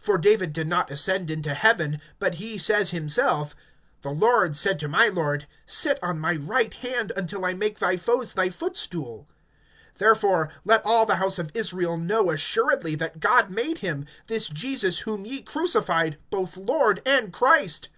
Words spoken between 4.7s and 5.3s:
to my